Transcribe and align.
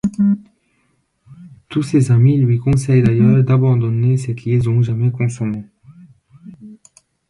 Tous 1.69 1.83
ses 1.83 2.09
amis 2.11 2.37
lui 2.39 2.57
conseillent 2.57 3.03
d'ailleurs 3.03 3.43
d'abandonner 3.43 4.17
cette 4.17 4.43
liaison 4.45 4.81
jamais 4.81 5.11
consommée. 5.11 5.65